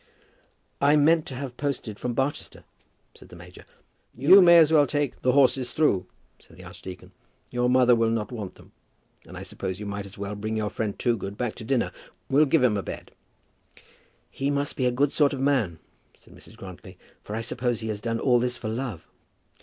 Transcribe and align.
"I 0.81 0.95
meant 0.95 1.27
to 1.27 1.35
have 1.35 1.57
posted 1.57 1.99
from 1.99 2.15
Barchester," 2.15 2.63
said 3.15 3.29
the 3.29 3.35
major. 3.35 3.65
"You 4.17 4.41
may 4.41 4.57
as 4.57 4.71
well 4.73 4.87
take 4.87 5.21
the 5.21 5.33
horses 5.33 5.69
through," 5.69 6.07
said 6.39 6.57
the 6.57 6.63
archdeacon. 6.63 7.11
"Your 7.51 7.69
mother 7.69 7.95
will 7.95 8.09
not 8.09 8.31
want 8.31 8.55
them. 8.55 8.71
And 9.27 9.37
I 9.37 9.43
suppose 9.43 9.79
you 9.79 9.85
might 9.85 10.07
as 10.07 10.17
well 10.17 10.33
bring 10.33 10.57
your 10.57 10.71
friend 10.71 10.97
Toogood 10.97 11.37
back 11.37 11.53
to 11.53 11.63
dinner. 11.63 11.91
We'll 12.31 12.47
give 12.47 12.63
him 12.63 12.77
a 12.77 12.81
bed." 12.81 13.11
"He 14.31 14.49
must 14.49 14.75
be 14.75 14.87
a 14.87 14.91
good 14.91 15.13
sort 15.13 15.33
of 15.33 15.39
man," 15.39 15.77
said 16.19 16.33
Mrs. 16.33 16.57
Grantly; 16.57 16.97
"for 17.21 17.35
I 17.35 17.41
suppose 17.41 17.81
he 17.81 17.89
has 17.89 18.01
done 18.01 18.19
all 18.19 18.39
this 18.39 18.57
for 18.57 18.69
love?" 18.69 19.05